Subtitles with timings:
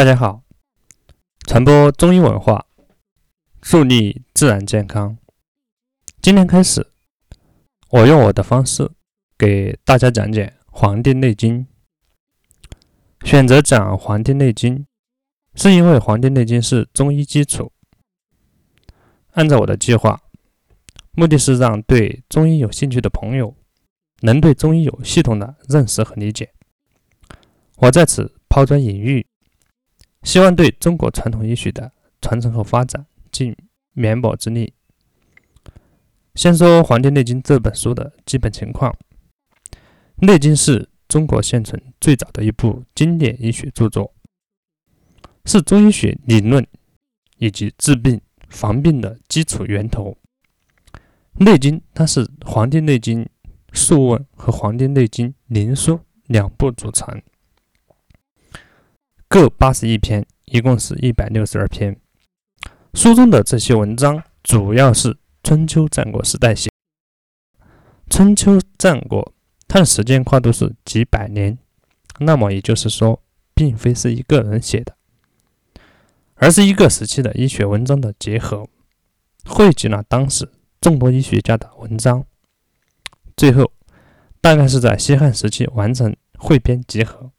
[0.00, 0.42] 大家好，
[1.46, 2.64] 传播中医文化，
[3.60, 5.18] 树立自然健康。
[6.22, 6.90] 今天开始，
[7.90, 8.90] 我用我的方式
[9.36, 11.66] 给大家讲解《黄帝内经》。
[13.28, 14.78] 选择讲《黄帝内经》，
[15.54, 17.70] 是因为《黄帝内经》是中医基础。
[19.32, 20.18] 按照我的计划，
[21.12, 23.54] 目的是让对中医有兴趣的朋友
[24.22, 26.54] 能对中医有系统的认识和理解。
[27.76, 29.26] 我在此抛砖引玉。
[30.22, 33.56] 希望对中国传统医学的传承和发展尽
[33.92, 34.74] 绵薄之力。
[36.34, 38.92] 先说《黄帝内经》这本书的基本情况，
[40.18, 44.14] 《内经》是中国现存最早的一部经典医学著作，
[45.44, 46.64] 是中医学理论
[47.38, 50.16] 以及治病防病的基础源头。
[51.44, 53.24] 《内经》它是《黄帝内经·
[53.72, 57.20] 素问》和《黄帝内经·灵枢》两部组成。
[59.32, 61.96] 各八十一篇，一共是一百六十二篇。
[62.94, 66.68] 书中的这些文章主要是春秋战国时代写。
[68.08, 69.32] 春秋战国，
[69.68, 71.56] 它的时间跨度是几百年，
[72.18, 73.22] 那么也就是说，
[73.54, 74.96] 并非是一个人写的，
[76.34, 78.66] 而是一个时期的医学文章的结合，
[79.46, 82.24] 汇集了当时众多医学家的文章，
[83.36, 83.70] 最后
[84.40, 87.30] 大概是在西汉时期完成汇编集合。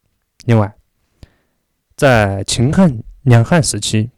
[0.45, 0.73] 另外，
[2.02, 4.09] 在秦汉两汉时期，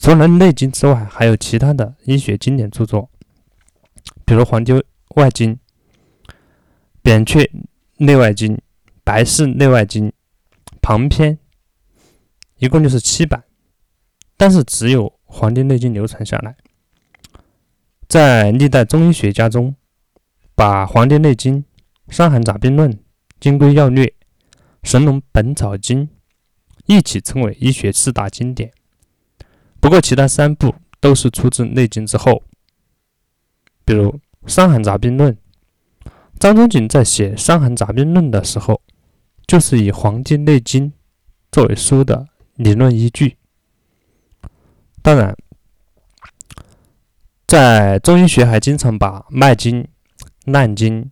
[0.00, 3.08] 除了《内经》之外，还有其他的医学经典著作，
[4.24, 4.72] 比如《黄帝
[5.14, 5.54] 外经》
[7.00, 7.48] 《扁鹊
[7.98, 8.52] 内外经》
[9.04, 10.08] 《白氏内外经》
[10.82, 11.38] 旁篇，
[12.56, 13.44] 一共就是七版，
[14.36, 16.56] 但是只有《黄帝内经》流传下来。
[18.08, 19.72] 在历代中医学家中，
[20.56, 21.62] 把《黄帝内经》
[22.12, 22.92] 《伤寒杂病论》
[23.38, 24.04] 《金匮要略》
[24.82, 26.04] 《神农本草经》
[26.88, 28.72] 一起称为医学四大经典，
[29.78, 32.42] 不过其他三部都是出自《内经》之后。
[33.84, 34.10] 比如
[34.46, 35.34] 《伤寒杂病论》，
[36.38, 38.80] 张仲景在写《伤寒杂病论》的时候，
[39.46, 40.90] 就是以《黄帝内经》
[41.52, 42.26] 作为书的
[42.56, 43.36] 理论依据。
[45.02, 45.36] 当然，
[47.46, 49.82] 在中医学还经常把《脉经》
[50.46, 51.02] 《难经》《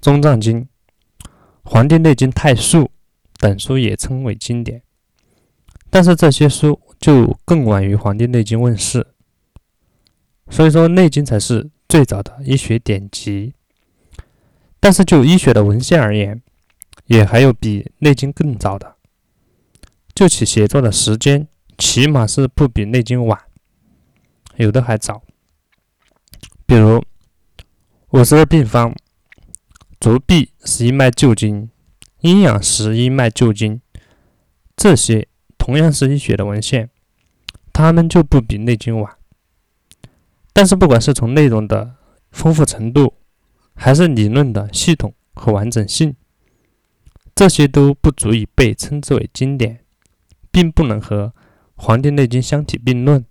[0.00, 0.62] 中藏经》
[1.64, 2.78] 《黄帝内经太素》
[3.38, 4.82] 等书也称为经典。
[5.90, 9.06] 但是这些书就更晚于《黄帝内经》问世，
[10.50, 13.54] 所以说《内经》才是最早的医学典籍。
[14.78, 16.42] 但是就医学的文献而言，
[17.06, 18.96] 也还有比《内经》更早的，
[20.14, 21.48] 就其写作的时间，
[21.78, 23.40] 起码是不比《内经》晚，
[24.56, 25.22] 有的还早。
[26.66, 26.98] 比如
[28.10, 28.90] 《五十二病方》
[29.98, 31.62] 《足痹十一脉救经》
[32.20, 33.76] 《阴阳十一脉救经》
[34.76, 35.26] 这些。
[35.68, 36.88] 同样是医学的文献，
[37.74, 39.18] 他们就不比《内经》晚。
[40.54, 41.96] 但是，不管是从内容的
[42.30, 43.12] 丰富程度，
[43.74, 46.16] 还是理论的系统和完整性，
[47.34, 49.84] 这些都不足以被称之为经典，
[50.50, 51.26] 并不能和
[51.74, 53.22] 《黄帝内经》相提并论。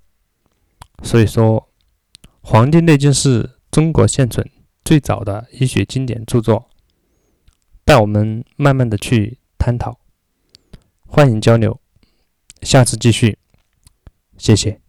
[1.02, 1.68] 所以说，
[2.42, 4.48] 《黄帝内经》是中国现存
[4.86, 6.70] 最早的医学经典著作。
[7.84, 10.00] 带我们慢慢的去探讨，
[11.08, 11.82] 欢迎交流。
[12.68, 13.38] 下次继续，
[14.38, 14.82] 谢谢。